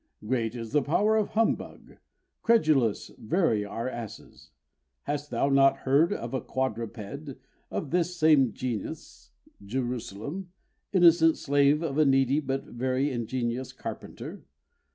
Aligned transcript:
Great 0.25 0.55
is 0.55 0.71
the 0.71 0.81
power 0.81 1.15
of 1.15 1.27
Humbug, 1.33 1.97
credulous 2.41 3.11
very 3.19 3.63
are 3.63 3.87
asses; 3.87 4.49
Hast 5.03 5.29
thou 5.29 5.47
not 5.49 5.81
heard 5.85 6.11
of 6.11 6.33
a 6.33 6.41
quadruped, 6.41 7.35
of 7.69 7.91
this 7.91 8.15
same 8.17 8.51
genus 8.51 9.29
Jerusalem 9.63 10.53
Innocent 10.91 11.37
slave 11.37 11.83
of 11.83 11.99
a 11.99 12.05
needy 12.07 12.39
but 12.39 12.63
very 12.63 13.11
ingenious 13.11 13.71
carpenter? 13.73 14.43